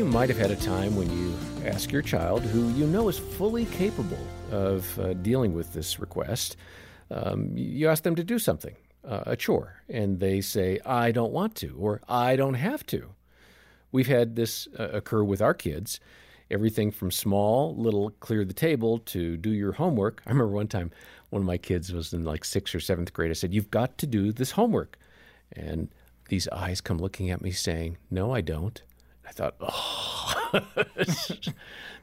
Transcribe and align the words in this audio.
You 0.00 0.06
might 0.06 0.30
have 0.30 0.38
had 0.38 0.50
a 0.50 0.56
time 0.56 0.96
when 0.96 1.10
you 1.14 1.36
ask 1.66 1.92
your 1.92 2.00
child, 2.00 2.40
who 2.40 2.70
you 2.70 2.86
know 2.86 3.10
is 3.10 3.18
fully 3.18 3.66
capable 3.66 4.16
of 4.50 4.98
uh, 4.98 5.12
dealing 5.12 5.52
with 5.52 5.74
this 5.74 6.00
request, 6.00 6.56
um, 7.10 7.50
you 7.54 7.86
ask 7.86 8.02
them 8.02 8.14
to 8.14 8.24
do 8.24 8.38
something, 8.38 8.74
uh, 9.06 9.24
a 9.26 9.36
chore, 9.36 9.82
and 9.90 10.18
they 10.18 10.40
say, 10.40 10.78
I 10.86 11.12
don't 11.12 11.32
want 11.32 11.54
to, 11.56 11.76
or 11.78 12.00
I 12.08 12.34
don't 12.34 12.54
have 12.54 12.86
to. 12.86 13.10
We've 13.92 14.06
had 14.06 14.36
this 14.36 14.68
uh, 14.78 14.84
occur 14.84 15.22
with 15.22 15.42
our 15.42 15.52
kids. 15.52 16.00
Everything 16.50 16.90
from 16.90 17.10
small, 17.10 17.76
little 17.76 18.08
clear 18.20 18.46
the 18.46 18.54
table 18.54 19.00
to 19.00 19.36
do 19.36 19.50
your 19.50 19.72
homework. 19.72 20.22
I 20.24 20.30
remember 20.30 20.54
one 20.54 20.68
time 20.68 20.92
one 21.28 21.42
of 21.42 21.46
my 21.46 21.58
kids 21.58 21.92
was 21.92 22.14
in 22.14 22.24
like 22.24 22.46
sixth 22.46 22.74
or 22.74 22.80
seventh 22.80 23.12
grade. 23.12 23.30
I 23.30 23.34
said, 23.34 23.52
You've 23.52 23.70
got 23.70 23.98
to 23.98 24.06
do 24.06 24.32
this 24.32 24.52
homework. 24.52 24.98
And 25.52 25.90
these 26.30 26.48
eyes 26.48 26.80
come 26.80 26.96
looking 26.96 27.28
at 27.28 27.42
me 27.42 27.50
saying, 27.50 27.98
No, 28.10 28.32
I 28.32 28.40
don't. 28.40 28.82
I 29.30 29.32
thought, 29.32 29.54
oh, 29.60 30.60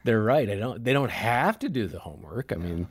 they're 0.04 0.22
right. 0.22 0.48
I 0.48 0.54
don't. 0.54 0.82
They 0.82 0.94
don't 0.94 1.10
have 1.10 1.58
to 1.58 1.68
do 1.68 1.86
the 1.86 1.98
homework. 1.98 2.52
I 2.52 2.56
mean, 2.56 2.88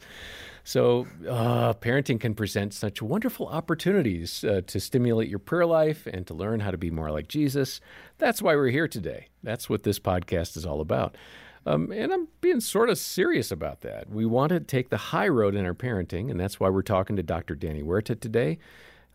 so 0.64 1.08
uh, 1.28 1.74
parenting 1.74 2.20
can 2.20 2.36
present 2.36 2.76
such 2.76 3.02
wonderful 3.02 3.48
opportunities 3.48 4.44
uh, 4.44 4.62
to 4.68 4.80
stimulate 4.80 5.28
your 5.28 5.40
prayer 5.40 5.66
life 5.66 6.06
and 6.06 6.28
to 6.28 6.36
learn 6.36 6.60
how 6.60 6.70
to 6.70 6.78
be 6.78 6.92
more 6.92 7.10
like 7.10 7.28
Jesus. 7.28 7.82
That's 8.20 8.40
why 8.40 8.56
we're 8.56 8.70
here 8.70 8.88
today. 8.88 9.28
That's 9.42 9.72
what 9.72 9.82
this 9.82 9.98
podcast 9.98 10.56
is 10.56 10.68
all 10.68 10.82
about. 10.82 11.18
Um, 11.66 11.92
and 11.92 12.14
I'm 12.14 12.28
being 12.40 12.60
sort 12.60 12.92
of 12.92 13.00
serious 13.00 13.52
about 13.52 13.82
that. 13.82 14.08
We 14.08 14.26
want 14.26 14.50
to 14.50 14.60
take 14.60 14.90
the 14.90 14.98
high 14.98 15.28
road 15.28 15.56
in 15.56 15.66
our 15.66 15.74
parenting, 15.74 16.30
and 16.30 16.40
that's 16.40 16.60
why 16.60 16.70
we're 16.70 16.84
talking 16.84 17.16
to 17.16 17.24
Dr. 17.24 17.56
Danny 17.56 17.82
Huerta 17.82 18.16
today. 18.16 18.60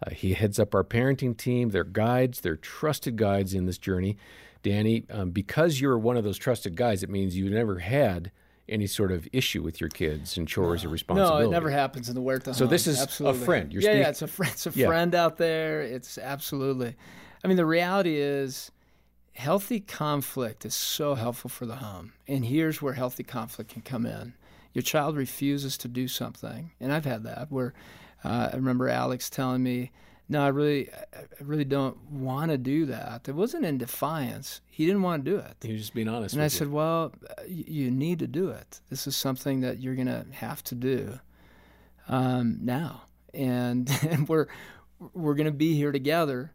Uh, 0.05 0.11
he 0.11 0.35
heads 0.35 0.59
up 0.59 0.75
our 0.75 0.83
parenting 0.83 1.37
team. 1.37 1.71
They're 1.71 1.85
guides, 1.85 2.41
they're 2.41 2.57
trusted 2.57 3.17
guides 3.17 3.55
in 3.55 3.67
this 3.67 3.79
journey. 3.79 4.17
Danny, 4.63 5.05
um, 5.11 5.31
because 5.31 5.81
you're 5.81 5.99
one 5.99 6.17
of 6.17 6.25
those 6.25 6.39
trusted 6.39 6.77
guys, 6.77 7.03
it 7.03 7.11
means 7.11 7.37
you 7.37 7.51
never 7.51 7.79
had 7.79 8.31
any 8.69 8.87
sort 8.87 9.13
of 9.13 9.29
issue 9.33 9.63
with 9.63 9.81
your 9.81 9.91
kids 9.91 10.37
and 10.37 10.47
chores 10.47 10.85
no. 10.85 10.89
or 10.89 10.93
responsibility. 10.93 11.45
No, 11.45 11.51
it 11.51 11.53
never 11.53 11.71
happens 11.71 12.09
in 12.09 12.15
the 12.15 12.21
Huerta. 12.21 12.55
So 12.55 12.65
home. 12.65 12.71
this 12.71 12.87
is 12.87 13.01
absolutely. 13.01 13.43
a 13.43 13.45
friend. 13.45 13.73
You're 13.73 13.83
yeah, 13.83 13.95
yeah, 13.95 14.09
it's 14.09 14.23
a 14.23 14.27
friend. 14.27 14.53
It's 14.53 14.67
a 14.67 14.71
yeah. 14.75 14.87
friend 14.87 15.15
out 15.15 15.37
there. 15.37 15.83
It's 15.83 16.17
absolutely. 16.17 16.95
I 17.45 17.49
mean, 17.49 17.57
the 17.57 17.67
reality 17.67 18.17
is, 18.17 18.71
healthy 19.35 19.81
conflict 19.81 20.65
is 20.65 20.75
so 20.75 21.15
helpful 21.15 21.51
for 21.51 21.67
the 21.67 21.77
home. 21.77 22.13
And 22.29 22.45
here's 22.45 22.81
where 22.81 22.93
healthy 22.93 23.25
conflict 23.25 23.71
can 23.71 23.83
come 23.83 24.07
in. 24.07 24.35
Your 24.75 24.83
child 24.83 25.17
refuses 25.17 25.77
to 25.79 25.89
do 25.89 26.09
something, 26.09 26.71
and 26.81 26.93
I've 26.93 27.05
had 27.05 27.25
that 27.25 27.51
where 27.51 27.75
uh, 28.25 28.51
I 28.53 28.57
remember 28.57 28.89
Alex 28.89 29.29
telling 29.29 29.63
me 29.63 29.91
no, 30.33 30.43
I 30.43 30.49
really, 30.49 30.91
I 30.91 31.25
really 31.41 31.65
don't 31.65 31.97
want 32.11 32.51
to 32.51 32.57
do 32.57 32.87
that. 32.87 33.29
It 33.29 33.35
wasn't 33.35 33.67
in 33.67 33.77
defiance. 33.77 34.63
He 34.67 34.87
didn't 34.87 35.03
want 35.03 35.25
to 35.25 35.31
do 35.31 35.37
it. 35.37 35.57
He 35.61 35.73
was 35.73 35.83
just 35.83 35.95
being 35.95 36.09
honest. 36.09 36.35
And 36.35 36.43
I 36.43 36.47
with 36.47 36.55
said, 36.55 36.69
well, 36.73 37.13
you 37.47 37.91
need 37.91 38.19
to 38.21 38.27
do 38.27 38.49
it. 38.49 38.81
This 38.89 39.07
is 39.07 39.15
something 39.15 39.61
that 39.61 39.81
you're 39.81 39.95
going 39.95 40.07
to 40.07 40.25
have 40.33 40.65
to 40.65 40.75
do 40.75 41.21
um, 42.09 42.59
now, 42.63 43.03
and, 43.35 43.91
and 44.09 44.27
we're 44.27 44.47
we're 45.13 45.35
going 45.35 45.47
to 45.47 45.53
be 45.53 45.75
here 45.75 45.93
together 45.93 46.53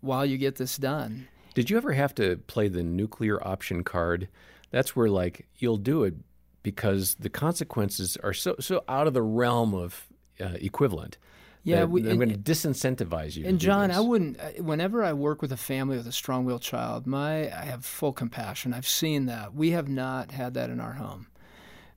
while 0.00 0.26
you 0.26 0.36
get 0.38 0.56
this 0.56 0.76
done. 0.76 1.28
Did 1.54 1.70
you 1.70 1.76
ever 1.76 1.92
have 1.92 2.14
to 2.16 2.38
play 2.46 2.66
the 2.68 2.82
nuclear 2.82 3.46
option 3.46 3.84
card? 3.84 4.28
That's 4.70 4.96
where 4.96 5.08
like 5.08 5.46
you'll 5.58 5.76
do 5.76 6.02
it 6.02 6.14
because 6.62 7.14
the 7.16 7.30
consequences 7.30 8.16
are 8.22 8.32
so 8.32 8.56
so 8.58 8.82
out 8.88 9.06
of 9.06 9.14
the 9.14 9.22
realm 9.22 9.74
of 9.74 10.06
uh, 10.40 10.56
equivalent. 10.60 11.18
Yeah, 11.62 11.84
we, 11.84 12.08
I'm 12.08 12.16
going 12.16 12.30
to 12.30 12.38
disincentivize 12.38 13.36
you. 13.36 13.46
And 13.46 13.58
John, 13.58 13.90
I 13.90 14.00
wouldn't. 14.00 14.38
Whenever 14.60 15.04
I 15.04 15.12
work 15.12 15.42
with 15.42 15.52
a 15.52 15.58
family 15.58 15.98
with 15.98 16.06
a 16.06 16.12
strong-willed 16.12 16.62
child, 16.62 17.06
my 17.06 17.54
I 17.54 17.64
have 17.66 17.84
full 17.84 18.12
compassion. 18.12 18.72
I've 18.72 18.88
seen 18.88 19.26
that. 19.26 19.54
We 19.54 19.72
have 19.72 19.88
not 19.88 20.30
had 20.30 20.54
that 20.54 20.70
in 20.70 20.80
our 20.80 20.94
home. 20.94 21.26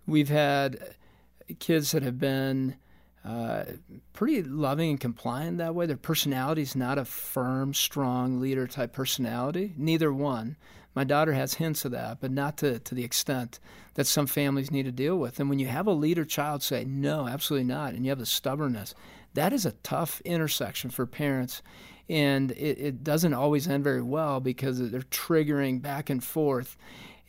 We've 0.06 0.30
had 0.30 0.95
kids 1.59 1.91
that 1.91 2.03
have 2.03 2.19
been 2.19 2.75
uh, 3.23 3.63
pretty 4.12 4.44
loving 4.44 4.90
and 4.90 5.00
compliant 5.00 5.59
that 5.59 5.75
way. 5.75 5.85
Their 5.85 5.96
personality 5.96 6.62
is 6.62 6.75
not 6.75 6.97
a 6.97 7.06
firm, 7.06 7.73
strong 7.73 8.41
leader 8.41 8.68
type 8.68 8.91
personality. 8.91 9.73
Neither 9.78 10.12
one. 10.12 10.57
My 10.96 11.03
daughter 11.06 11.34
has 11.34 11.56
hints 11.56 11.85
of 11.85 11.91
that, 11.91 12.19
but 12.22 12.31
not 12.31 12.57
to, 12.57 12.78
to 12.79 12.94
the 12.94 13.03
extent 13.03 13.59
that 13.96 14.06
some 14.06 14.28
families 14.28 14.69
need 14.69 14.84
to 14.84 14.91
deal 14.91 15.18
with. 15.18 15.40
And 15.40 15.50
when 15.50 15.57
you 15.57 15.68
have 15.68 15.88
a 15.88 15.91
leader 15.91 16.23
child 16.23 16.62
say, 16.62 16.84
no, 16.85 17.28
absolutely 17.28 17.63
not, 17.63 17.94
and 17.94 18.06
you 18.06 18.12
have 18.12 18.19
the 18.19 18.28
stubbornness, 18.28 18.94
that 19.34 19.54
is 19.54 19.66
a 19.66 19.72
tough 19.84 20.22
intersection 20.22 20.90
for 20.90 21.06
parents. 21.06 21.62
And 22.10 22.52
it, 22.52 22.78
it 22.80 23.04
doesn't 23.04 23.34
always 23.34 23.68
end 23.68 23.84
very 23.84 24.02
well 24.02 24.40
because 24.40 24.92
they're 24.92 25.02
triggering 25.02 25.82
back 25.82 26.10
and 26.10 26.24
forth. 26.24 26.78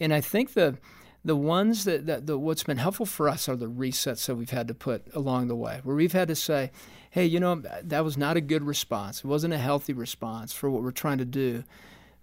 And 0.01 0.13
I 0.13 0.21
think 0.21 0.55
the 0.55 0.79
the 1.25 1.37
ones 1.37 1.85
that, 1.85 2.07
that 2.07 2.27
the, 2.27 2.39
what's 2.39 2.65
been 2.65 2.77
helpful 2.77 3.07
for 3.07 3.29
us 3.29 3.49
are 3.49 3.57
the 3.57 3.71
resets 3.71 4.27
that 4.27 4.35
we've 4.35 4.51
had 4.51 4.69
to 4.69 4.75
put 4.75 5.07
along 5.15 5.49
the 5.49 5.57
way, 5.57 5.81
where 5.83 5.97
we've 5.97 6.13
had 6.13 6.29
to 6.29 6.37
say, 6.37 6.71
hey, 7.11 7.25
you 7.25 7.41
know, 7.41 7.63
that 7.83 8.05
was 8.05 8.19
not 8.19 8.37
a 8.37 8.43
good 8.43 8.63
response. 8.63 9.21
It 9.21 9.27
wasn't 9.27 9.55
a 9.55 9.59
healthy 9.59 9.95
response 9.95 10.53
for 10.53 10.69
what 10.69 10.83
we're 10.83 10.91
trying 10.91 11.19
to 11.19 11.25
do. 11.25 11.65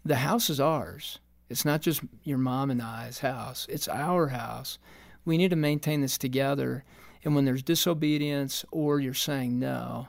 The 0.06 0.18
house 0.18 0.50
is 0.52 0.60
ours. 0.60 1.18
It's 1.50 1.66
not 1.66 1.82
just 1.82 2.02
your 2.24 2.38
mom 2.38 2.70
and 2.70 2.82
I's 2.82 3.20
house, 3.20 3.66
it's 3.70 3.88
our 3.88 4.28
house. 4.28 4.78
We 5.26 5.38
need 5.38 5.50
to 5.50 5.56
maintain 5.56 6.02
this 6.02 6.18
together. 6.18 6.84
And 7.24 7.36
when 7.36 7.46
there's 7.46 7.64
disobedience 7.64 8.66
or 8.72 9.00
you're 9.00 9.14
saying 9.14 9.60
no, 9.60 10.08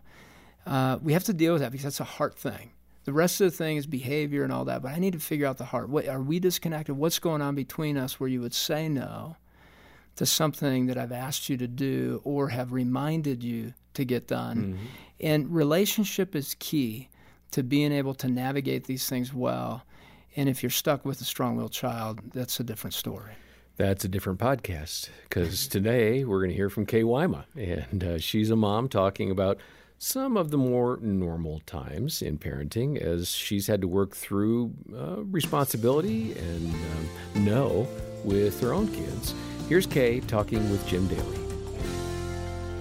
uh, 0.67 0.99
we 1.03 1.13
have 1.13 1.25
to 1.25 1.33
deal 1.33 1.53
with 1.53 1.63
that 1.63 1.73
because 1.73 1.85
that's 1.85 2.01
a 2.01 2.05
heart 2.05 2.39
thing. 2.39 2.71
The 3.05 3.13
rest 3.13 3.41
of 3.41 3.51
the 3.51 3.57
thing 3.57 3.77
is 3.77 3.87
behavior 3.87 4.45
and 4.45 4.53
all 4.53 4.65
that, 4.67 4.83
but 4.83 4.93
I 4.93 4.99
need 4.99 5.15
to 5.15 5.19
figure 5.19 5.47
out 5.47 5.59
the 5.59 5.65
heart. 5.65 5.89
What, 5.89 6.07
are 6.07 6.23
we 6.23 6.39
disconnected? 6.39 6.97
What's 6.97 7.19
going 7.19 7.43
on 7.43 7.55
between 7.55 7.97
us 7.97 8.21
where 8.21 8.29
you 8.29 8.41
would 8.41 8.55
say 8.55 8.89
no 8.89 9.37
to 10.17 10.27
something 10.27 10.87
that 10.87 10.97
I've 10.97 11.13
asked 11.13 11.49
you 11.49 11.57
to 11.57 11.67
do 11.67 12.21
or 12.23 12.49
have 12.49 12.73
reminded 12.73 13.43
you 13.43 13.75
to 13.95 14.05
get 14.05 14.29
done? 14.29 14.57
Mm-hmm. 14.57 14.87
And 15.21 15.53
relationship 15.53 16.37
is 16.37 16.55
key 16.61 17.09
to 17.51 17.63
being 17.63 17.93
able 17.93 18.15
to 18.15 18.29
navigate 18.29 18.85
these 18.85 19.09
things 19.09 19.35
well. 19.35 19.83
And 20.37 20.49
if 20.49 20.63
you're 20.63 20.71
stuck 20.71 21.05
with 21.05 21.21
a 21.21 21.25
strong 21.25 21.57
willed 21.57 21.73
child, 21.73 22.21
that's 22.33 22.61
a 22.61 22.65
different 22.65 22.95
story. 22.95 23.33
That's 23.79 24.05
a 24.05 24.09
different 24.09 24.39
podcast 24.39 25.09
because 25.29 25.67
today 25.67 26.25
we're 26.25 26.41
going 26.41 26.51
to 26.51 26.57
hear 26.57 26.69
from 26.69 26.85
Kay 26.85 27.05
Wyma, 27.05 27.45
and 27.57 28.05
uh, 28.05 28.19
she's 28.19 28.51
a 28.51 28.57
mom 28.57 28.87
talking 28.87 29.31
about 29.31 29.59
some 29.99 30.37
of 30.37 30.51
the 30.51 30.59
more 30.59 30.99
normal 31.01 31.61
times 31.61 32.21
in 32.21 32.37
parenting 32.37 33.01
as 33.01 33.31
she's 33.31 33.69
had 33.69 33.81
to 33.81 33.89
work 33.89 34.15
through 34.15 34.75
uh, 34.95 35.23
responsibility 35.25 36.33
and 36.33 36.75
um, 36.75 37.45
no 37.45 37.89
with 38.25 38.61
her 38.61 38.75
own 38.75 38.89
kids. 38.89 39.35
Here's 39.71 39.87
Kay 39.87 40.21
talking 40.21 40.71
with 40.71 40.87
Jim 40.87 41.07
Daly. 41.09 41.39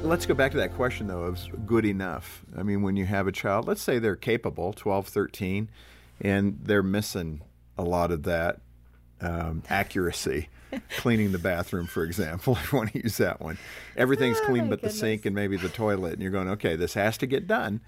Let's 0.03 0.25
go 0.25 0.33
back 0.33 0.51
to 0.51 0.57
that 0.57 0.73
question, 0.73 1.07
though, 1.07 1.23
of 1.23 1.65
good 1.65 1.85
enough. 1.85 2.43
I 2.57 2.63
mean, 2.63 2.81
when 2.81 2.97
you 2.97 3.05
have 3.05 3.27
a 3.27 3.31
child, 3.31 3.65
let's 3.65 3.81
say 3.81 3.97
they're 3.97 4.17
capable, 4.17 4.73
12, 4.73 5.07
13, 5.07 5.69
and 6.19 6.59
they're 6.61 6.83
missing 6.83 7.43
a 7.77 7.83
lot 7.83 8.11
of 8.11 8.23
that 8.23 8.59
um, 9.21 9.63
accuracy. 9.69 10.49
Cleaning 10.95 11.33
the 11.33 11.37
bathroom, 11.37 11.85
for 11.85 12.05
example, 12.05 12.55
if 12.61 12.71
you 12.71 12.77
want 12.77 12.93
to 12.93 13.03
use 13.03 13.17
that 13.17 13.41
one. 13.41 13.57
Everything's 13.97 14.37
Oh, 14.41 14.45
clean 14.45 14.69
but 14.69 14.81
the 14.81 14.89
sink 14.89 15.25
and 15.25 15.35
maybe 15.35 15.57
the 15.57 15.67
toilet. 15.67 16.13
And 16.13 16.21
you're 16.21 16.31
going, 16.31 16.47
okay, 16.47 16.77
this 16.77 16.93
has 16.93 17.17
to 17.17 17.27
get 17.27 17.45
done. 17.45 17.81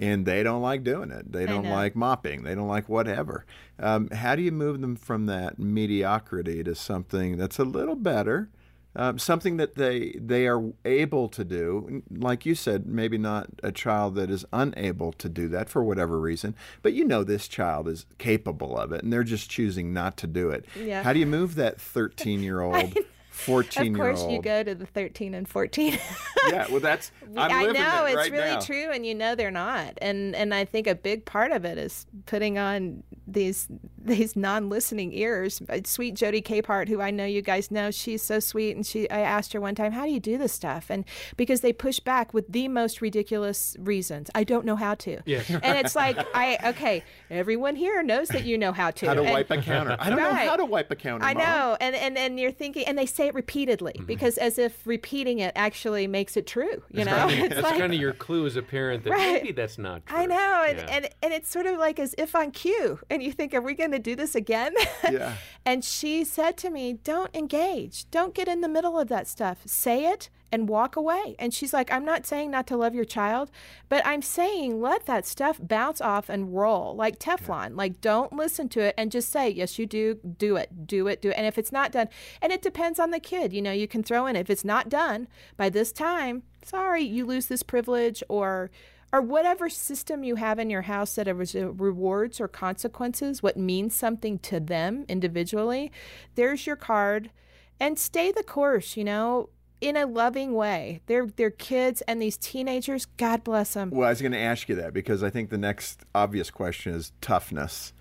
And 0.00 0.26
they 0.26 0.42
don't 0.42 0.60
like 0.60 0.82
doing 0.82 1.12
it. 1.12 1.30
They 1.30 1.46
don't 1.46 1.68
like 1.70 1.94
mopping. 1.94 2.42
They 2.42 2.56
don't 2.56 2.66
like 2.66 2.88
whatever. 2.88 3.44
Um, 3.78 4.08
how 4.10 4.34
do 4.34 4.42
you 4.42 4.50
move 4.50 4.80
them 4.80 4.96
from 4.96 5.26
that 5.26 5.60
mediocrity 5.60 6.64
to 6.64 6.74
something 6.74 7.36
that's 7.36 7.60
a 7.60 7.64
little 7.64 7.94
better? 7.94 8.48
Um, 8.96 9.18
something 9.18 9.56
that 9.56 9.74
they 9.74 10.16
they 10.20 10.46
are 10.46 10.72
able 10.84 11.28
to 11.28 11.44
do. 11.44 12.02
Like 12.10 12.46
you 12.46 12.54
said, 12.54 12.86
maybe 12.86 13.18
not 13.18 13.48
a 13.62 13.72
child 13.72 14.14
that 14.16 14.30
is 14.30 14.44
unable 14.52 15.12
to 15.12 15.28
do 15.28 15.48
that 15.48 15.68
for 15.68 15.82
whatever 15.82 16.20
reason, 16.20 16.54
but 16.82 16.92
you 16.92 17.04
know 17.04 17.24
this 17.24 17.48
child 17.48 17.88
is 17.88 18.06
capable 18.18 18.78
of 18.78 18.92
it, 18.92 19.02
and 19.02 19.12
they're 19.12 19.24
just 19.24 19.50
choosing 19.50 19.92
not 19.92 20.16
to 20.18 20.26
do 20.26 20.50
it. 20.50 20.64
Yeah. 20.78 21.02
How 21.02 21.12
do 21.12 21.18
you 21.18 21.26
move 21.26 21.54
that 21.56 21.80
thirteen 21.80 22.42
year 22.42 22.60
old? 22.60 22.96
14 23.34 23.94
Of 23.94 23.98
course, 23.98 24.24
you 24.30 24.40
go 24.40 24.62
to 24.62 24.76
the 24.76 24.86
13 24.86 25.34
and 25.34 25.48
14. 25.48 25.98
Yeah, 26.46 26.66
well, 26.70 26.80
that's 26.80 27.10
I'm 27.38 27.50
I 27.50 27.72
know 27.72 28.04
it 28.04 28.12
it's 28.18 28.30
really 28.30 28.50
now. 28.50 28.60
true, 28.60 28.90
and 28.92 29.06
you 29.06 29.14
know 29.14 29.34
they're 29.34 29.50
not. 29.50 29.94
And 30.02 30.36
and 30.36 30.52
I 30.52 30.66
think 30.66 30.86
a 30.86 30.94
big 30.94 31.24
part 31.24 31.52
of 31.52 31.64
it 31.64 31.78
is 31.78 32.04
putting 32.26 32.58
on 32.58 33.02
these 33.26 33.66
these 34.06 34.36
non-listening 34.36 35.12
ears. 35.12 35.62
Uh, 35.68 35.80
Sweet 35.84 36.14
Jody 36.14 36.42
Capehart, 36.42 36.88
who 36.88 37.00
I 37.00 37.10
know 37.10 37.24
you 37.24 37.42
guys 37.42 37.70
know, 37.70 37.90
she's 37.90 38.22
so 38.22 38.40
sweet, 38.40 38.76
and 38.76 38.86
she 38.86 39.08
I 39.10 39.20
asked 39.20 39.52
her 39.52 39.60
one 39.60 39.74
time, 39.74 39.92
"How 39.92 40.04
do 40.04 40.10
you 40.12 40.20
do 40.20 40.38
this 40.38 40.52
stuff?" 40.52 40.86
And 40.90 41.04
because 41.36 41.60
they 41.62 41.72
push 41.72 42.00
back 42.00 42.34
with 42.34 42.50
the 42.52 42.68
most 42.68 43.00
ridiculous 43.00 43.76
reasons, 43.80 44.30
I 44.34 44.44
don't 44.44 44.64
know 44.64 44.76
how 44.76 44.94
to. 44.96 45.20
Yeah. 45.26 45.42
And 45.62 45.78
it's 45.78 45.96
like 45.96 46.18
I 46.34 46.58
okay, 46.70 47.02
everyone 47.30 47.76
here 47.76 48.02
knows 48.02 48.28
that 48.28 48.44
you 48.44 48.58
know 48.58 48.72
how 48.72 48.90
to. 48.92 49.06
How 49.06 49.14
to 49.14 49.22
And- 49.22 49.30
wipe 49.32 49.50
a 49.50 49.60
counter? 49.62 49.96
I 49.98 50.10
don't 50.10 50.18
know 50.18 50.32
how 50.34 50.56
to 50.56 50.64
wipe 50.64 50.90
a 50.90 50.96
counter. 50.96 51.24
I 51.24 51.34
Mom. 51.34 51.42
know, 51.42 51.76
and, 51.80 51.94
and 51.96 52.18
and 52.18 52.38
you're 52.40 52.52
thinking, 52.52 52.84
and 52.86 52.96
they 52.98 53.06
say 53.06 53.28
it 53.28 53.34
repeatedly 53.34 53.94
because 54.06 54.38
as 54.38 54.58
if 54.58 54.86
repeating 54.86 55.38
it 55.38 55.52
actually 55.56 56.06
makes 56.06 56.36
it 56.36 56.46
true. 56.46 56.82
You 56.90 57.04
know, 57.04 57.26
it's 57.30 57.54
That's 57.54 57.62
like 57.62 57.78
kind 57.78 57.92
of 57.94 58.00
your 58.00 58.12
clue 58.12 58.46
as 58.46 58.56
a 58.56 58.62
parent 58.62 59.04
that 59.04 59.10
Right. 59.10 59.42
maybe 59.42 59.52
that's 59.52 59.78
not 59.78 60.04
true. 60.06 60.18
I 60.18 60.26
know, 60.26 60.64
and, 60.68 60.78
Yeah. 60.78 60.86
and 60.96 61.08
and 61.22 61.32
it's 61.32 61.48
sort 61.50 61.66
of 61.66 61.78
like 61.78 61.98
as 61.98 62.14
if 62.18 62.34
on 62.34 62.50
cue, 62.50 62.98
and 63.10 63.22
you 63.22 63.32
think, 63.32 63.54
are 63.54 63.60
we 63.60 63.74
going 63.74 63.92
to 63.92 63.93
do 63.98 64.16
this 64.16 64.34
again? 64.34 64.74
Yeah. 65.10 65.34
and 65.66 65.84
she 65.84 66.24
said 66.24 66.56
to 66.58 66.70
me, 66.70 66.94
Don't 66.94 67.34
engage. 67.34 68.10
Don't 68.10 68.34
get 68.34 68.48
in 68.48 68.62
the 68.62 68.68
middle 68.68 68.98
of 68.98 69.08
that 69.08 69.28
stuff. 69.28 69.58
Say 69.66 70.06
it 70.06 70.30
and 70.54 70.68
walk 70.68 70.94
away. 70.94 71.34
And 71.38 71.52
she's 71.52 71.72
like, 71.72 71.92
I'm 71.92 72.04
not 72.04 72.26
saying 72.26 72.50
not 72.50 72.66
to 72.68 72.76
love 72.76 72.94
your 72.94 73.04
child, 73.04 73.50
but 73.88 74.06
I'm 74.06 74.22
saying 74.22 74.80
let 74.80 75.04
that 75.06 75.26
stuff 75.26 75.58
bounce 75.60 76.00
off 76.00 76.28
and 76.28 76.54
roll 76.54 76.94
like 76.94 77.18
Teflon. 77.18 77.70
Yeah. 77.70 77.76
Like, 77.76 78.00
don't 78.00 78.32
listen 78.32 78.68
to 78.70 78.80
it 78.80 78.94
and 78.96 79.10
just 79.10 79.30
say, 79.30 79.48
Yes, 79.50 79.78
you 79.78 79.86
do. 79.86 80.14
Do 80.38 80.56
it. 80.56 80.86
Do 80.86 81.08
it. 81.08 81.20
Do 81.20 81.30
it. 81.30 81.34
And 81.36 81.46
if 81.46 81.58
it's 81.58 81.72
not 81.72 81.90
done, 81.92 82.08
and 82.40 82.52
it 82.52 82.62
depends 82.62 83.00
on 83.00 83.10
the 83.10 83.18
kid, 83.20 83.52
you 83.52 83.60
know, 83.60 83.72
you 83.72 83.88
can 83.88 84.02
throw 84.02 84.26
in, 84.26 84.36
if 84.36 84.48
it's 84.48 84.64
not 84.64 84.88
done 84.88 85.26
by 85.56 85.68
this 85.68 85.92
time, 85.92 86.44
sorry, 86.64 87.02
you 87.02 87.26
lose 87.26 87.46
this 87.46 87.62
privilege 87.62 88.22
or 88.28 88.70
or 89.14 89.22
whatever 89.22 89.68
system 89.70 90.24
you 90.24 90.34
have 90.34 90.58
in 90.58 90.68
your 90.68 90.82
house 90.82 91.14
that 91.14 91.28
has 91.28 91.54
rewards 91.54 92.40
or 92.40 92.48
consequences, 92.48 93.44
what 93.44 93.56
means 93.56 93.94
something 93.94 94.40
to 94.40 94.58
them 94.58 95.04
individually, 95.08 95.92
there's 96.34 96.66
your 96.66 96.74
card. 96.74 97.30
And 97.78 97.96
stay 97.96 98.32
the 98.32 98.42
course, 98.42 98.96
you 98.96 99.04
know, 99.04 99.50
in 99.80 99.96
a 99.96 100.04
loving 100.04 100.52
way. 100.54 101.00
They're 101.06 101.26
they're 101.26 101.52
kids 101.52 102.00
and 102.08 102.20
these 102.20 102.36
teenagers, 102.36 103.06
God 103.16 103.44
bless 103.44 103.74
them. 103.74 103.90
Well, 103.90 104.08
I 104.08 104.10
was 104.10 104.20
going 104.20 104.32
to 104.32 104.38
ask 104.38 104.68
you 104.68 104.74
that 104.76 104.92
because 104.92 105.22
I 105.22 105.30
think 105.30 105.50
the 105.50 105.58
next 105.58 106.04
obvious 106.12 106.50
question 106.50 106.92
is 106.92 107.12
toughness. 107.20 107.92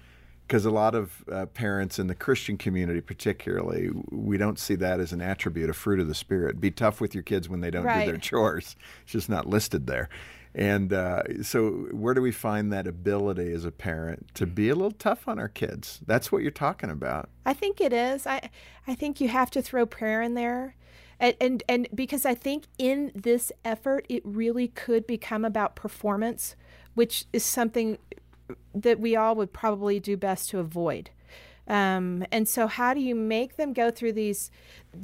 Because 0.47 0.65
a 0.65 0.71
lot 0.71 0.93
of 0.93 1.23
uh, 1.31 1.45
parents 1.45 1.99
in 1.99 2.07
the 2.07 2.15
Christian 2.15 2.57
community, 2.57 3.01
particularly, 3.01 3.89
we 4.09 4.37
don't 4.37 4.59
see 4.59 4.75
that 4.75 4.99
as 4.99 5.13
an 5.13 5.21
attribute, 5.21 5.69
a 5.69 5.73
fruit 5.73 5.99
of 5.99 6.07
the 6.07 6.15
Spirit. 6.15 6.59
Be 6.59 6.69
tough 6.69 6.99
with 6.99 7.13
your 7.13 7.23
kids 7.23 7.47
when 7.47 7.61
they 7.61 7.71
don't 7.71 7.85
right. 7.85 8.05
do 8.05 8.11
their 8.11 8.19
chores. 8.19 8.75
It's 9.03 9.13
just 9.13 9.29
not 9.29 9.47
listed 9.47 9.87
there. 9.87 10.09
And 10.55 10.93
uh, 10.93 11.41
so, 11.41 11.87
where 11.91 12.13
do 12.13 12.21
we 12.21 12.31
find 12.31 12.71
that 12.71 12.85
ability 12.85 13.51
as 13.51 13.65
a 13.65 13.71
parent 13.71 14.33
to 14.35 14.45
be 14.45 14.69
a 14.69 14.75
little 14.75 14.91
tough 14.91 15.27
on 15.27 15.39
our 15.39 15.47
kids? 15.47 15.99
That's 16.05 16.31
what 16.31 16.43
you're 16.43 16.51
talking 16.51 16.91
about. 16.91 17.29
I 17.45 17.53
think 17.53 17.81
it 17.81 17.91
is. 17.91 18.27
I 18.27 18.49
I 18.87 18.93
think 18.93 19.19
you 19.19 19.29
have 19.29 19.49
to 19.51 19.61
throw 19.61 19.85
prayer 19.85 20.21
in 20.21 20.35
there. 20.35 20.75
And, 21.19 21.35
and 21.41 21.63
and 21.67 21.87
because 21.95 22.25
I 22.25 22.35
think 22.35 22.65
in 22.77 23.11
this 23.15 23.51
effort 23.65 24.05
it 24.09 24.21
really 24.25 24.67
could 24.67 25.07
become 25.07 25.43
about 25.43 25.75
performance, 25.75 26.55
which 26.93 27.25
is 27.33 27.43
something 27.43 27.97
that 28.75 28.99
we 28.99 29.15
all 29.15 29.35
would 29.35 29.53
probably 29.53 29.99
do 29.99 30.17
best 30.17 30.49
to 30.51 30.59
avoid. 30.59 31.09
Um, 31.67 32.25
and 32.31 32.47
so, 32.47 32.67
how 32.67 32.93
do 32.93 32.99
you 32.99 33.15
make 33.15 33.55
them 33.55 33.73
go 33.73 33.89
through 33.89 34.13
these, 34.13 34.51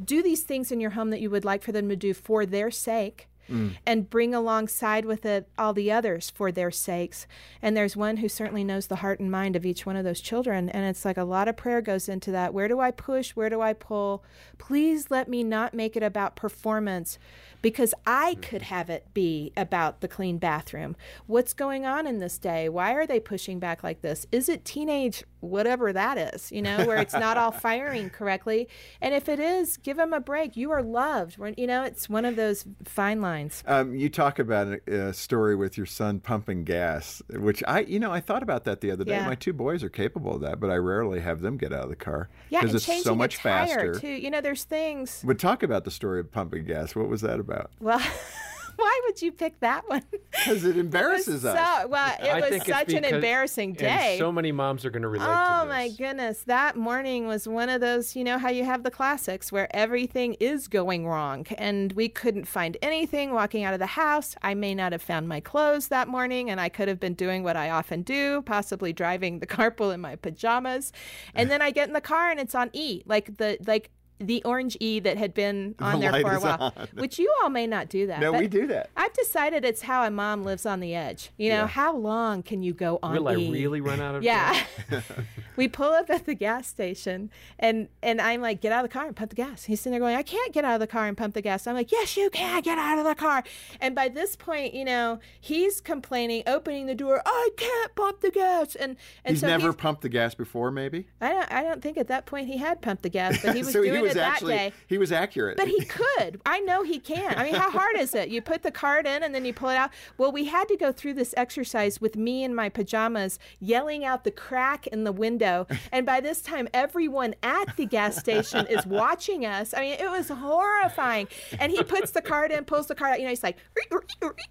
do 0.04 0.22
these 0.22 0.44
things 0.44 0.72
in 0.72 0.82
your 0.82 0.92
home 0.92 1.10
that 1.12 1.22
you 1.22 1.30
would 1.30 1.46
like 1.46 1.64
for 1.64 1.72
them 1.72 1.88
to 1.90 1.96
do 1.96 2.14
for 2.14 2.46
their 2.46 2.70
sake, 2.70 3.29
mm. 3.50 3.76
and 3.86 4.10
bring 4.10 4.34
alongside 4.34 5.06
with 5.06 5.26
it 5.26 5.50
all 5.58 5.74
the 5.74 5.92
others 5.92 6.30
for 6.30 6.52
their 6.52 6.72
sakes. 6.72 7.28
And 7.62 7.76
there's 7.76 7.98
one 7.98 8.18
who 8.18 8.30
certainly 8.30 8.64
knows 8.64 8.88
the 8.88 8.98
heart 8.98 9.20
and 9.20 9.32
mind 9.32 9.56
of 9.56 9.66
each 9.66 9.86
one 9.86 9.96
of 9.96 10.04
those 10.04 10.22
children. 10.22 10.70
And 10.70 10.86
it's 10.86 11.06
like 11.06 11.18
a 11.18 11.24
lot 11.24 11.48
of 11.48 11.58
prayer 11.58 11.82
goes 11.82 12.10
into 12.10 12.32
that. 12.32 12.54
Where 12.54 12.68
do 12.68 12.80
I 12.80 12.92
push? 12.92 13.32
Where 13.32 13.50
do 13.50 13.62
I 13.62 13.74
pull? 13.74 14.24
Please 14.58 15.10
let 15.10 15.28
me 15.28 15.44
not 15.44 15.74
make 15.74 15.96
it 15.96 16.04
about 16.04 16.36
performance 16.36 17.18
because 17.62 17.94
I 18.06 18.32
mm-hmm. 18.34 18.42
could 18.42 18.62
have 18.64 18.90
it 18.90 19.08
be 19.14 19.52
about 19.58 20.02
the 20.02 20.08
clean 20.08 20.38
bathroom. 20.38 20.96
What's 21.28 21.54
going 21.54 21.86
on 21.86 22.08
in 22.08 22.20
this 22.20 22.38
day? 22.38 22.70
Why 22.70 22.94
are 22.94 23.08
they 23.08 23.20
pushing 23.20 23.60
back 23.60 23.84
like 23.84 24.02
this? 24.02 24.26
Is 24.32 24.50
it 24.50 24.66
teenage, 24.66 25.24
whatever 25.40 25.92
that 25.94 26.18
is, 26.18 26.52
you 26.52 26.62
know, 26.62 26.86
where 26.86 26.98
it's 26.98 27.14
not 27.14 27.38
all 27.38 27.52
firing 27.68 28.10
correctly? 28.10 28.68
And 29.02 29.14
if 29.14 29.28
it 29.30 29.40
is, 29.40 29.78
give 29.78 29.98
them 29.98 30.14
a 30.14 30.20
break. 30.20 30.56
You 30.56 30.72
are 30.72 30.84
loved. 30.84 31.38
You 31.58 31.68
know, 31.68 31.84
it's 31.84 32.10
one 32.10 32.26
of 32.26 32.36
those 32.36 32.66
fine 32.84 33.22
lines. 33.22 33.39
Um, 33.66 33.96
you 33.96 34.10
talk 34.10 34.40
about 34.40 34.80
a, 34.88 35.14
story 35.14 35.56
with 35.56 35.78
your 35.78 35.86
son 35.86 36.20
pumping 36.20 36.64
gas, 36.64 37.22
which 37.30 37.64
I, 37.68 37.82
you 37.82 38.00
know, 38.00 38.12
I 38.12 38.20
thought 38.20 38.44
about 38.44 38.66
that 38.66 38.82
the 38.82 38.92
other 38.92 39.04
day. 39.04 39.14
Yeah. 39.14 39.26
My 39.26 39.36
two 39.36 39.54
boys 39.54 39.84
are 39.84 39.90
capable 39.90 40.36
of 40.36 40.42
that, 40.42 40.60
but 40.60 40.70
I 40.70 40.76
rarely 40.76 41.20
have 41.22 41.42
them 41.42 41.58
get 41.58 41.74
out 41.74 41.84
of 41.84 41.90
the 41.90 41.96
car 41.96 42.30
because 42.50 42.76
it's 42.76 43.04
so 43.04 43.16
much 43.16 43.38
faster. 43.38 44.00
Too. 44.00 44.08
You 44.08 44.30
know, 44.30 44.42
there's 44.42 44.64
things. 44.64 45.24
But 45.26 45.40
talk 45.40 45.64
about 45.64 45.86
the 45.86 45.92
story 45.92 46.20
of 46.20 46.32
pumping 46.32 46.66
gas. 46.66 46.96
What 46.96 47.10
was 47.10 47.22
that 47.22 47.40
about? 47.40 47.72
Well, 47.80 48.02
why 48.80 49.02
would 49.06 49.22
you 49.22 49.32
pick 49.32 49.60
that 49.60 49.88
one? 49.88 50.04
Because 50.32 50.64
it 50.64 50.78
embarrasses 50.86 51.44
it 51.44 51.50
us. 51.50 51.82
So, 51.82 51.88
well, 51.88 52.16
it 52.20 52.52
was 52.52 52.66
such 52.66 52.94
an 52.94 53.04
embarrassing 53.04 53.74
day. 53.74 54.16
so 54.18 54.32
many 54.32 54.52
moms 54.52 54.86
are 54.86 54.90
going 54.90 55.04
to 55.04 55.10
relate 55.10 55.28
oh, 55.30 55.64
to 55.64 55.70
my 55.70 55.90
goodness. 55.90 56.44
That 56.44 56.76
morning 56.76 57.28
was 57.28 57.48
one 57.48 57.70
of 57.70 57.82
those, 57.82 58.16
you 58.16 58.24
know, 58.24 58.38
how 58.38 58.50
you 58.50 58.64
have 58.64 58.84
the 58.84 58.92
classics 58.92 59.52
where 59.52 59.74
everything 59.76 60.36
is 60.40 60.68
going 60.68 61.06
wrong. 61.06 61.46
And 61.58 61.92
we 61.94 62.10
couldn't 62.10 62.46
find 62.46 62.78
anything 62.82 63.34
walking 63.34 63.64
out 63.64 63.74
of 63.74 63.80
the 63.80 63.86
house. 63.86 64.36
I 64.42 64.54
may 64.54 64.74
not 64.74 64.92
have 64.92 65.02
found 65.02 65.28
my 65.28 65.40
clothes 65.40 65.90
that 65.90 66.08
morning, 66.08 66.50
and 66.50 66.62
I 66.62 66.70
could 66.70 66.88
have 66.88 67.00
been 67.00 67.14
doing 67.14 67.44
what 67.44 67.58
I 67.58 67.70
often 67.70 68.02
do, 68.02 68.42
possibly 68.44 68.94
driving 68.94 69.40
the 69.40 69.48
carpool 69.48 69.94
in 69.94 70.02
my 70.02 70.16
pajamas. 70.16 70.92
And 71.36 71.52
then 71.52 71.62
I 71.62 71.72
get 71.72 71.88
in 71.88 71.94
the 71.94 72.02
car 72.02 72.32
and 72.32 72.40
it's 72.40 72.56
on 72.56 72.70
E. 72.74 73.04
Like 73.06 73.38
the, 73.38 73.58
like, 73.66 73.92
the 74.20 74.44
orange 74.44 74.76
E 74.80 75.00
that 75.00 75.18
had 75.18 75.34
been 75.34 75.76
on 75.80 76.00
the 76.00 76.12
there 76.12 76.22
for 76.22 76.34
a 76.34 76.40
while, 76.40 76.74
on. 76.76 76.88
which 76.96 77.18
you 77.20 77.34
all 77.42 77.50
may 77.50 77.66
not 77.66 77.90
do 77.90 78.08
that. 78.08 78.20
No, 78.20 78.34
we 78.34 78.48
do 78.48 78.68
that. 78.68 78.90
I've 78.98 79.14
decided 79.14 79.64
it's 79.64 79.82
how 79.82 80.04
a 80.04 80.12
mom 80.12 80.44
lives 80.44 80.66
on 80.66 80.82
the 80.82 80.94
edge. 80.94 81.32
You 81.38 81.50
know, 81.50 81.62
yeah. 81.62 81.68
how 81.68 81.96
long 81.96 82.44
can 82.44 82.62
you 82.62 82.74
go 82.74 83.00
on? 83.02 83.14
Will 83.14 83.32
e? 83.32 83.48
I 83.48 83.52
really 83.52 83.82
run 83.82 84.02
out 84.02 84.16
of? 84.16 84.24
Yeah. 84.24 84.62
we 85.56 85.68
pull 85.68 85.92
up 85.92 86.10
at 86.10 86.26
the 86.26 86.34
gas 86.34 86.68
station, 86.68 87.30
and 87.58 87.88
and 88.04 88.20
I'm 88.20 88.42
like, 88.42 88.60
get 88.62 88.72
out 88.72 88.84
of 88.84 88.90
the 88.90 88.94
car 88.94 89.06
and 89.06 89.16
pump 89.16 89.30
the 89.30 89.36
gas. 89.36 89.64
He's 89.64 89.80
sitting 89.80 89.92
there 89.92 90.02
going, 90.02 90.16
I 90.16 90.24
can't 90.24 90.54
get 90.54 90.66
out 90.66 90.74
of 90.74 90.80
the 90.82 90.88
car 90.88 91.08
and 91.08 91.18
pump 91.18 91.34
the 91.34 91.42
gas. 91.42 91.66
I'm 91.66 91.76
like, 91.76 91.92
yes, 91.92 92.18
you 92.18 92.30
can 92.30 92.62
get 92.62 92.78
out 92.78 92.98
of 92.98 93.06
the 93.06 93.16
car. 93.16 93.44
And 93.80 93.96
by 93.96 94.10
this 94.10 94.36
point, 94.36 94.74
you 94.74 94.84
know, 94.84 95.20
he's 95.40 95.80
complaining, 95.80 96.44
opening 96.46 96.88
the 96.88 96.96
door, 96.96 97.22
I 97.26 97.50
can't 97.56 97.96
pump 97.96 98.20
the 98.20 98.32
gas, 98.32 98.76
and 98.76 98.98
and 99.24 99.36
he's 99.36 99.42
so 99.42 99.48
never 99.48 99.68
he's, 99.68 99.76
pumped 99.76 100.02
the 100.02 100.10
gas 100.10 100.36
before, 100.36 100.72
maybe. 100.72 101.08
I 101.22 101.30
don't. 101.30 101.52
I 101.52 101.64
don't 101.64 101.82
think 101.82 101.98
at 101.98 102.08
that 102.10 102.26
point 102.26 102.48
he 102.48 102.58
had 102.58 102.82
pumped 102.82 103.04
the 103.04 103.10
gas, 103.10 103.42
but 103.42 103.56
he 103.56 103.62
was 103.64 103.72
so 103.72 103.82
doing 103.82 103.96
he 103.96 104.02
was 104.02 104.09
it 104.16 104.20
actually, 104.20 104.56
that 104.56 104.70
day. 104.70 104.74
He 104.88 104.98
was 104.98 105.12
accurate. 105.12 105.58
But 105.58 105.68
he 105.68 105.84
could. 105.86 106.42
I 106.46 106.60
know 106.60 106.84
he 106.84 107.00
can. 107.00 107.38
I 107.38 107.44
mean, 107.44 107.56
how 107.56 107.72
hard 107.72 107.98
is 107.98 108.14
it? 108.16 108.30
You 108.30 108.42
put 108.42 108.64
the 108.64 108.72
card 108.72 109.06
in 109.06 109.24
and 109.24 109.34
then 109.34 109.46
you 109.46 109.54
pull 109.54 109.70
it 109.70 109.76
out. 109.76 109.92
Well, 110.18 110.32
we 110.32 110.46
had 110.46 110.68
to 110.70 110.78
go 110.78 110.92
through 110.92 111.14
this 111.14 111.34
exercise 111.38 112.02
with 112.02 112.16
me 112.16 112.44
in 112.44 112.54
my 112.56 112.70
pajamas 112.70 113.40
yelling 113.60 114.04
out 114.06 114.24
the 114.24 114.32
crack 114.32 114.88
in 114.88 115.04
the 115.04 115.12
window. 115.12 115.68
And 115.92 116.06
by 116.06 116.22
this 116.22 116.42
time, 116.42 116.68
everyone 116.74 117.34
at 117.42 117.76
the 117.76 117.86
gas 117.86 118.18
station 118.18 118.68
is 118.68 118.86
watching 118.86 119.46
us. 119.46 119.74
I 119.74 119.82
mean, 119.82 119.94
it 119.94 120.10
was 120.10 120.30
horrifying. 120.30 121.28
And 121.60 121.72
he 121.72 121.82
puts 121.84 122.12
the 122.12 122.22
card 122.22 122.52
in, 122.52 122.64
pulls 122.64 122.88
the 122.88 122.96
card 122.96 123.14
out. 123.14 123.20
You 123.20 123.26
know, 123.26 123.32
he's 123.32 123.44
like, 123.44 123.58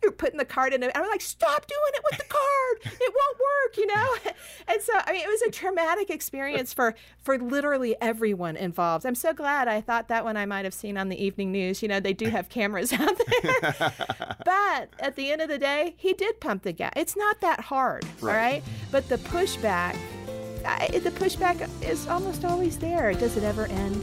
you're 0.03 0.13
putting 0.13 0.39
the 0.39 0.45
card 0.45 0.73
in. 0.73 0.83
And 0.83 0.91
I'm 0.95 1.09
like, 1.09 1.21
stop 1.21 1.67
doing 1.67 1.81
it 1.95 2.03
with 2.11 2.19
the 2.19 2.27
card. 2.27 2.95
It 3.01 3.15
won't 3.15 3.39
work, 3.39 3.77
you 3.77 3.87
know? 3.87 4.33
And 4.71 4.83
so, 4.83 4.93
I 5.07 5.13
mean, 5.13 5.23
it 5.23 5.29
was 5.29 5.41
a 5.43 5.51
traumatic 5.51 6.11
experience 6.11 6.75
for, 6.75 6.95
for 7.23 7.39
literally 7.39 7.97
everyone 8.03 8.55
involved. 8.57 9.07
I'm 9.07 9.15
so 9.15 9.33
glad 9.33 9.48
I 9.69 9.81
thought 9.81 10.09
that 10.09 10.25
one 10.25 10.37
I 10.37 10.45
might 10.45 10.65
have 10.65 10.75
seen 10.75 10.99
on 10.99 11.09
the 11.09 11.25
evening 11.25 11.51
news. 11.53 11.81
You 11.83 11.89
know, 11.89 12.01
they 12.01 12.13
do 12.13 12.27
have 12.27 12.49
cameras 12.49 12.93
out 12.99 13.17
there. 13.17 13.73
but 14.45 14.91
at 15.01 15.17
the 15.17 15.33
end 15.33 15.41
of 15.41 15.49
the 15.49 15.59
day, 15.59 15.95
he 15.97 16.13
did 16.13 16.41
pump 16.41 16.65
the 16.65 16.73
gas. 16.73 16.93
It's 16.97 17.17
not 17.17 17.41
that 17.41 17.61
hard, 17.61 18.05
right. 18.21 18.33
all 18.33 18.37
right? 18.37 18.63
But 18.91 19.09
the 19.09 19.19
pushback, 19.19 19.97
I, 20.65 20.89
the 20.89 21.11
pushback 21.11 21.69
is 21.83 22.07
almost 22.09 22.45
always 22.45 22.79
there. 22.79 23.13
Does 23.15 23.37
it 23.37 23.45
ever 23.45 23.67
end? 23.67 24.03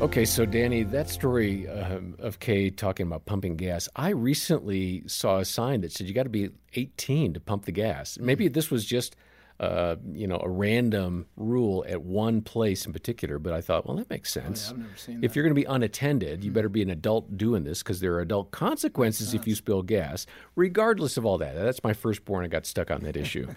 Okay, 0.00 0.24
so 0.24 0.46
Danny, 0.46 0.84
that 0.84 1.10
story 1.10 1.66
um, 1.66 2.14
of 2.20 2.38
Kay 2.38 2.70
talking 2.70 3.04
about 3.04 3.26
pumping 3.26 3.56
gas, 3.56 3.88
I 3.96 4.10
recently 4.10 5.02
saw 5.08 5.38
a 5.38 5.44
sign 5.44 5.80
that 5.80 5.90
said 5.90 6.06
you 6.06 6.14
got 6.14 6.22
to 6.22 6.28
be 6.28 6.50
18 6.74 7.34
to 7.34 7.40
pump 7.40 7.64
the 7.64 7.72
gas. 7.72 8.16
Maybe 8.20 8.46
this 8.46 8.70
was 8.70 8.84
just 8.84 9.16
uh, 9.60 9.96
you 10.12 10.26
know, 10.26 10.40
a 10.42 10.48
random 10.48 11.26
rule 11.36 11.84
at 11.88 12.02
one 12.02 12.40
place 12.40 12.86
in 12.86 12.92
particular. 12.92 13.38
But 13.38 13.52
I 13.52 13.60
thought, 13.60 13.86
well, 13.86 13.96
that 13.96 14.08
makes 14.08 14.32
sense. 14.32 14.70
Oh, 14.70 14.76
yeah, 14.76 14.82
I've 14.82 14.86
never 14.86 14.96
seen 14.96 15.24
if 15.24 15.34
you're 15.34 15.42
going 15.42 15.54
to 15.54 15.60
be 15.60 15.66
unattended, 15.66 16.44
you 16.44 16.50
mm-hmm. 16.50 16.54
better 16.54 16.68
be 16.68 16.82
an 16.82 16.90
adult 16.90 17.36
doing 17.36 17.64
this 17.64 17.82
because 17.82 18.00
there 18.00 18.14
are 18.14 18.20
adult 18.20 18.50
consequences 18.52 19.34
if 19.34 19.46
you 19.46 19.54
spill 19.54 19.82
gas, 19.82 20.26
regardless 20.54 21.16
of 21.16 21.26
all 21.26 21.38
that. 21.38 21.56
That's 21.56 21.82
my 21.82 21.92
firstborn. 21.92 22.44
I 22.44 22.48
got 22.48 22.66
stuck 22.66 22.90
on 22.90 23.00
that 23.02 23.16
issue. 23.24 23.48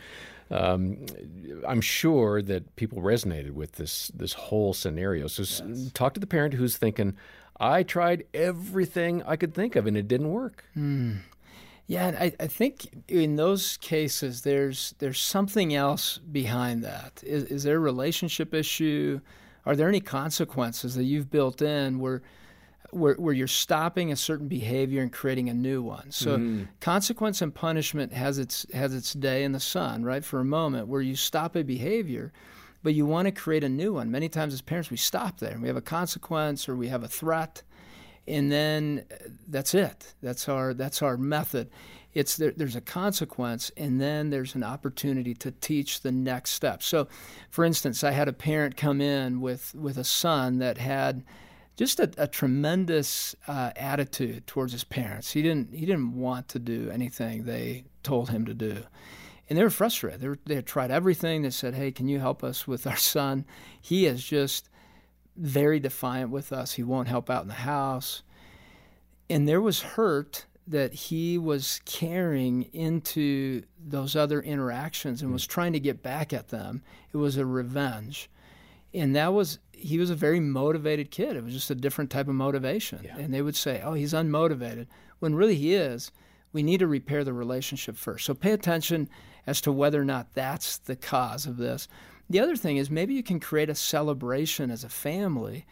Um, 0.50 1.06
I'm 1.66 1.82
sure 1.82 2.42
that 2.42 2.76
people 2.76 3.02
resonated 3.02 3.52
with 3.52 3.74
this 3.74 4.10
this 4.14 4.34
whole 4.34 4.74
scenario. 4.74 5.28
So 5.28 5.44
yes. 5.44 5.92
talk 5.94 6.14
to 6.16 6.20
the 6.20 6.28
parent 6.28 6.56
who's 6.56 6.78
thinking, 6.78 7.16
I 7.60 7.84
tried 7.84 8.26
everything 8.34 9.24
I 9.24 9.36
could 9.36 9.54
think 9.54 9.76
of 9.76 9.88
and 9.88 9.96
it 9.96 10.08
didn't 10.08 10.30
work. 10.30 10.66
Mm. 10.76 11.20
Yeah, 11.88 12.16
I, 12.20 12.34
I 12.40 12.48
think 12.48 13.04
in 13.08 13.36
those 13.36 13.78
cases, 13.78 14.42
there's 14.42 14.96
there's 15.00 15.20
something 15.20 15.74
else 15.74 16.20
behind 16.20 16.84
that. 16.84 17.22
Is, 17.26 17.46
is 17.46 17.64
there 17.64 17.76
a 17.76 17.80
relationship 17.80 18.54
issue? 18.54 19.20
Are 19.66 19.76
there 19.76 19.90
any 19.90 20.00
consequences 20.00 20.96
that 20.96 21.04
you've 21.04 21.30
built 21.30 21.62
in 21.62 22.00
where 22.00 22.22
where, 22.92 23.16
where 23.16 23.34
you're 23.34 23.48
stopping 23.48 24.12
a 24.12 24.16
certain 24.16 24.48
behavior 24.48 25.02
and 25.02 25.12
creating 25.12 25.50
a 25.50 25.54
new 25.54 25.82
one. 25.82 26.12
So 26.12 26.38
mm. 26.38 26.68
consequence 26.80 27.42
and 27.42 27.54
punishment 27.54 28.14
has 28.14 28.38
its 28.38 28.66
has 28.74 28.94
its 28.94 29.14
day 29.14 29.44
in 29.44 29.54
the 29.54 29.60
sun, 29.60 30.04
right? 30.04 30.24
For 30.24 30.40
a 30.40 30.46
moment 30.46 30.88
where 30.88 31.02
you 31.02 31.16
stop 31.16 31.56
a 31.56 31.64
behavior, 31.64 32.32
but 32.84 32.94
you 32.94 33.06
want 33.06 33.28
to 33.28 33.32
create 33.32 33.64
a 33.64 33.70
new 33.70 33.94
one. 33.94 34.12
Many 34.12 34.30
times 34.30 34.54
as 34.54 34.62
parents 34.62 34.92
we 34.92 34.98
stop 34.98 35.40
there. 35.40 35.58
We 35.60 35.68
have 35.68 35.78
a 35.78 35.82
consequence 35.82 36.68
or 36.68 36.76
we 36.76 36.90
have 36.90 37.04
a 37.04 37.08
threat 37.08 37.64
and 38.28 38.52
then 38.52 39.06
uh, 39.12 39.30
that's 39.48 39.74
it. 39.74 40.14
That's 40.22 40.48
our 40.48 40.74
that's 40.74 41.02
our 41.02 41.18
method. 41.18 41.70
It's 42.14 42.36
there, 42.36 42.52
there's 42.56 42.76
a 42.76 42.82
consequence, 42.82 43.72
and 43.78 44.00
then 44.02 44.30
there's 44.30 44.56
an 44.56 44.64
opportunity 44.64 45.34
to 45.36 45.52
teach 45.52 46.02
the 46.02 46.12
next 46.12 46.52
step. 46.52 46.84
So, 46.84 47.08
for 47.50 47.64
instance, 47.64 48.04
I 48.04 48.12
had 48.12 48.28
a 48.28 48.34
parent 48.34 48.76
come 48.78 49.02
in 49.02 49.42
with 49.42 49.74
with 49.76 49.98
a 49.98 50.04
son 50.04 50.60
that 50.60 50.78
had 50.78 51.24
just 51.78 52.00
a, 52.00 52.12
a 52.18 52.28
tremendous 52.28 53.36
uh, 53.48 53.72
attitude 53.76 54.46
towards 54.46 54.74
his 54.74 54.84
parents. 54.84 55.32
He 55.32 55.42
didn't 55.42 55.74
he 55.74 55.86
didn't 55.86 56.16
want 56.16 56.48
to 56.50 56.60
do 56.60 56.90
anything 56.92 57.46
they 57.46 57.86
told 58.04 58.30
him 58.30 58.46
to 58.46 58.54
do, 58.54 58.84
and 59.50 59.58
they 59.58 59.64
were 59.64 59.70
frustrated. 59.70 60.20
They, 60.20 60.28
were, 60.28 60.40
they 60.46 60.56
had 60.56 60.68
tried 60.68 60.92
everything. 60.92 61.42
They 61.42 61.50
said, 61.50 61.76
"Hey, 61.76 61.92
can 61.92 62.08
you 62.08 62.20
help 62.20 62.44
us 62.44 62.68
with 62.68 62.86
our 62.86 62.98
son? 62.98 63.46
He 63.82 64.06
is 64.06 64.24
just 64.24 64.70
very 65.42 65.80
defiant 65.80 66.30
with 66.30 66.54
us. 66.54 66.74
He 66.74 66.84
won't 66.84 67.08
help 67.08 67.30
out 67.30 67.42
in 67.42 67.48
the 67.48 67.54
house." 67.56 68.24
And 69.30 69.48
there 69.48 69.62
was 69.62 69.82
hurt 69.82 70.46
that 70.68 70.94
he 70.94 71.38
was 71.38 71.82
carrying 71.86 72.64
into 72.74 73.64
those 73.84 74.16
other 74.16 74.42
interactions 74.42 75.22
and 75.22 75.30
hmm. 75.30 75.34
was 75.34 75.48
trying 75.48 75.74
to 75.74 75.80
get 75.80 76.04
back 76.04 76.34
at 76.34 76.50
them. 76.50 76.82
It 77.14 77.18
was 77.18 77.38
a 77.38 77.46
revenge. 77.46 78.30
And 78.94 79.16
that 79.16 79.34
was 79.34 79.60
he 79.72 79.98
was 79.98 80.10
a 80.10 80.16
very 80.16 80.40
motivated 80.40 81.12
kid. 81.12 81.36
It 81.36 81.44
was 81.44 81.54
just 81.54 81.72
a 81.72 81.76
different 81.76 82.12
type 82.12 82.28
of 82.28 82.36
motivation. 82.36 83.02
Yeah. 83.04 83.18
And 83.18 83.34
they 83.34 83.42
would 83.42 83.56
say, 83.56 83.82
"Oh, 83.84 83.94
he's 83.94 84.14
unmotivated," 84.14 84.88
when 85.20 85.36
really 85.36 85.56
he 85.56 85.74
is. 85.74 86.12
We 86.54 86.64
need 86.64 86.80
to 86.80 86.88
repair 86.88 87.24
the 87.24 87.34
relationship 87.34 87.96
first. 87.96 88.26
So 88.26 88.34
pay 88.34 88.52
attention 88.52 89.10
as 89.48 89.62
to 89.62 89.72
whether 89.72 90.02
or 90.02 90.06
not 90.06 90.34
that's 90.34 90.78
the 90.78 90.98
cause 90.98 91.46
of 91.46 91.56
this. 91.58 91.88
The 92.32 92.40
other 92.40 92.56
thing 92.56 92.78
is 92.78 92.90
maybe 92.90 93.14
you 93.14 93.24
can 93.24 93.42
create 93.42 93.70
a 93.70 93.76
celebration 93.76 94.72
as 94.72 94.86
a 94.86 94.90
family 94.90 95.66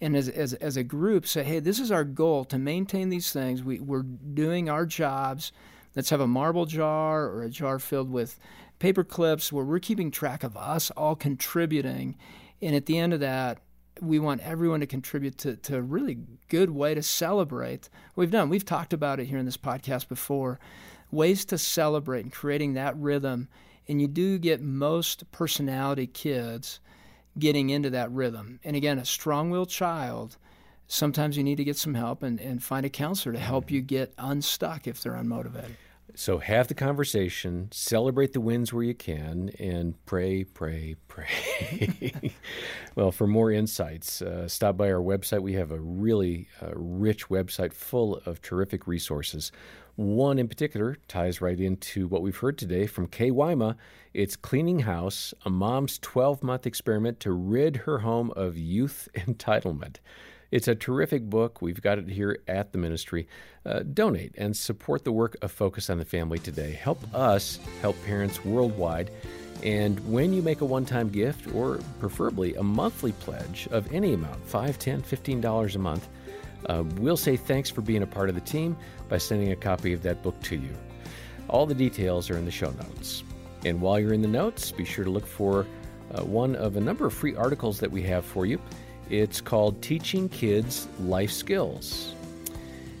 and 0.00 0.16
as, 0.16 0.30
as, 0.30 0.54
as 0.54 0.78
a 0.78 0.82
group 0.82 1.26
say, 1.26 1.44
hey, 1.44 1.58
this 1.58 1.78
is 1.78 1.90
our 1.90 2.04
goal 2.04 2.46
to 2.46 2.58
maintain 2.58 3.10
these 3.10 3.32
things. 3.32 3.62
We, 3.62 3.80
we're 3.80 4.02
doing 4.02 4.70
our 4.70 4.86
jobs. 4.86 5.52
Let's 5.94 6.08
have 6.08 6.20
a 6.20 6.26
marble 6.26 6.64
jar 6.64 7.24
or 7.26 7.42
a 7.42 7.50
jar 7.50 7.78
filled 7.78 8.10
with 8.10 8.38
paper 8.78 9.04
clips 9.04 9.52
where 9.52 9.64
we're 9.64 9.78
keeping 9.78 10.10
track 10.10 10.42
of 10.42 10.56
us 10.56 10.90
all 10.92 11.16
contributing. 11.16 12.16
And 12.62 12.74
at 12.74 12.86
the 12.86 12.98
end 12.98 13.12
of 13.12 13.20
that, 13.20 13.58
we 14.00 14.18
want 14.18 14.40
everyone 14.40 14.80
to 14.80 14.86
contribute 14.86 15.36
to, 15.38 15.56
to 15.56 15.76
a 15.76 15.82
really 15.82 16.18
good 16.48 16.70
way 16.70 16.94
to 16.94 17.02
celebrate 17.02 17.90
we've 18.14 18.30
done. 18.30 18.48
We've 18.48 18.64
talked 18.64 18.94
about 18.94 19.20
it 19.20 19.26
here 19.26 19.38
in 19.38 19.44
this 19.44 19.56
podcast 19.58 20.08
before 20.08 20.58
ways 21.10 21.44
to 21.46 21.58
celebrate 21.58 22.24
and 22.24 22.32
creating 22.32 22.72
that 22.74 22.96
rhythm. 22.96 23.48
And 23.88 24.00
you 24.00 24.08
do 24.08 24.38
get 24.38 24.60
most 24.60 25.30
personality 25.30 26.06
kids 26.06 26.80
getting 27.38 27.70
into 27.70 27.90
that 27.90 28.10
rhythm. 28.10 28.60
And 28.64 28.76
again, 28.76 28.98
a 28.98 29.04
strong 29.04 29.50
willed 29.50 29.68
child, 29.68 30.36
sometimes 30.88 31.36
you 31.36 31.44
need 31.44 31.56
to 31.56 31.64
get 31.64 31.76
some 31.76 31.94
help 31.94 32.22
and, 32.22 32.40
and 32.40 32.62
find 32.62 32.86
a 32.86 32.90
counselor 32.90 33.32
to 33.32 33.38
help 33.38 33.70
you 33.70 33.80
get 33.80 34.12
unstuck 34.18 34.86
if 34.86 35.02
they're 35.02 35.12
unmotivated. 35.12 35.76
So 36.14 36.38
have 36.38 36.68
the 36.68 36.74
conversation, 36.74 37.68
celebrate 37.72 38.32
the 38.32 38.40
wins 38.40 38.72
where 38.72 38.84
you 38.84 38.94
can, 38.94 39.50
and 39.58 39.94
pray, 40.06 40.44
pray, 40.44 40.96
pray. 41.08 42.32
well, 42.94 43.12
for 43.12 43.26
more 43.26 43.50
insights, 43.50 44.22
uh, 44.22 44.48
stop 44.48 44.76
by 44.76 44.90
our 44.90 45.02
website. 45.02 45.42
We 45.42 45.54
have 45.54 45.72
a 45.72 45.80
really 45.80 46.48
uh, 46.62 46.70
rich 46.74 47.28
website 47.28 47.72
full 47.72 48.22
of 48.24 48.40
terrific 48.40 48.86
resources. 48.86 49.52
One 49.96 50.38
in 50.38 50.48
particular 50.48 50.96
ties 51.08 51.40
right 51.40 51.58
into 51.58 52.06
what 52.06 52.22
we've 52.22 52.36
heard 52.36 52.56
today 52.56 52.86
from 52.86 53.08
Kay 53.08 53.30
Wyma. 53.30 53.76
It's 54.14 54.36
Cleaning 54.36 54.80
House, 54.80 55.34
a 55.44 55.50
mom's 55.50 55.98
12 55.98 56.42
month 56.42 56.66
experiment 56.66 57.20
to 57.20 57.32
rid 57.32 57.76
her 57.78 57.98
home 57.98 58.30
of 58.36 58.56
youth 58.56 59.08
entitlement. 59.14 59.96
It's 60.50 60.68
a 60.68 60.74
terrific 60.74 61.24
book. 61.24 61.60
We've 61.60 61.80
got 61.80 61.98
it 61.98 62.08
here 62.08 62.38
at 62.46 62.72
the 62.72 62.78
ministry. 62.78 63.28
Uh, 63.64 63.80
donate 63.80 64.34
and 64.36 64.56
support 64.56 65.04
the 65.04 65.12
work 65.12 65.36
of 65.42 65.50
Focus 65.50 65.90
on 65.90 65.98
the 65.98 66.04
Family 66.04 66.38
today. 66.38 66.72
Help 66.72 67.02
us 67.14 67.58
help 67.80 67.96
parents 68.04 68.44
worldwide. 68.44 69.10
And 69.62 69.98
when 70.12 70.32
you 70.32 70.42
make 70.42 70.60
a 70.60 70.66
one 70.66 70.84
time 70.84 71.08
gift, 71.08 71.52
or 71.54 71.80
preferably 71.98 72.54
a 72.54 72.62
monthly 72.62 73.12
pledge 73.12 73.68
of 73.70 73.90
any 73.92 74.12
amount 74.12 74.46
$5, 74.46 74.76
$10, 74.76 75.02
$15 75.02 75.74
a 75.74 75.78
month 75.78 76.08
uh, 76.66 76.82
we'll 76.96 77.16
say 77.16 77.36
thanks 77.36 77.70
for 77.70 77.80
being 77.80 78.02
a 78.02 78.06
part 78.06 78.28
of 78.28 78.34
the 78.34 78.40
team 78.40 78.76
by 79.08 79.18
sending 79.18 79.52
a 79.52 79.56
copy 79.56 79.92
of 79.92 80.02
that 80.02 80.22
book 80.22 80.40
to 80.42 80.56
you. 80.56 80.74
All 81.48 81.66
the 81.66 81.74
details 81.74 82.28
are 82.30 82.36
in 82.36 82.44
the 82.44 82.50
show 82.50 82.70
notes. 82.70 83.22
And 83.64 83.80
while 83.80 83.98
you're 84.00 84.12
in 84.12 84.22
the 84.22 84.28
notes, 84.28 84.72
be 84.72 84.84
sure 84.84 85.04
to 85.04 85.10
look 85.10 85.26
for 85.26 85.66
uh, 86.12 86.22
one 86.22 86.56
of 86.56 86.76
a 86.76 86.80
number 86.80 87.06
of 87.06 87.14
free 87.14 87.34
articles 87.36 87.80
that 87.80 87.90
we 87.90 88.02
have 88.02 88.24
for 88.24 88.46
you. 88.46 88.60
It's 89.10 89.40
called 89.40 89.80
Teaching 89.82 90.28
Kids 90.28 90.88
Life 91.00 91.30
Skills. 91.30 92.14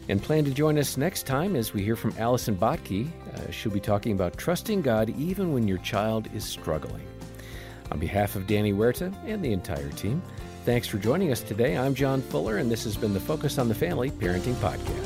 And 0.08 0.22
plan 0.22 0.44
to 0.44 0.50
join 0.50 0.78
us 0.78 0.96
next 0.96 1.26
time 1.26 1.56
as 1.56 1.72
we 1.72 1.82
hear 1.82 1.96
from 1.96 2.14
Allison 2.18 2.56
Bottke. 2.56 3.08
Uh, 3.34 3.50
she'll 3.50 3.72
be 3.72 3.80
talking 3.80 4.12
about 4.12 4.36
trusting 4.36 4.82
God 4.82 5.10
even 5.18 5.52
when 5.52 5.66
your 5.66 5.78
child 5.78 6.28
is 6.34 6.44
struggling. 6.44 7.06
On 7.90 7.98
behalf 7.98 8.36
of 8.36 8.46
Danny 8.46 8.72
Huerta 8.72 9.12
and 9.24 9.44
the 9.44 9.52
entire 9.52 9.90
team, 9.90 10.22
Thanks 10.66 10.88
for 10.88 10.98
joining 10.98 11.30
us 11.30 11.42
today. 11.42 11.78
I'm 11.78 11.94
John 11.94 12.20
Fuller, 12.20 12.56
and 12.56 12.68
this 12.68 12.82
has 12.82 12.96
been 12.96 13.14
the 13.14 13.20
Focus 13.20 13.56
on 13.56 13.68
the 13.68 13.74
Family 13.74 14.10
Parenting 14.10 14.54
Podcast. 14.54 15.05